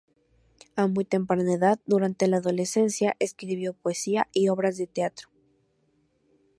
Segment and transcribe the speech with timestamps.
[0.75, 5.29] A muy temprana edad, durante la adolescencia, escribió poesía y obras de teatro.